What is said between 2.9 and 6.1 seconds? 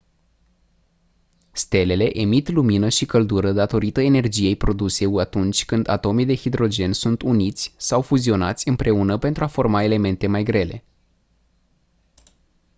căldură datorită energiei produse atunci când